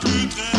[0.00, 0.53] plus traîne.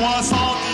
[0.00, 0.69] mois sans